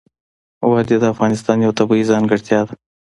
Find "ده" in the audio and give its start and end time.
2.67-2.73